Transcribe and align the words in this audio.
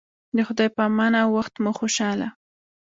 د 0.35 0.37
خدای 0.47 0.69
په 0.75 0.81
امان 0.89 1.13
او 1.21 1.29
وخت 1.37 1.53
مو 1.63 1.71
خوشحاله 1.79 2.27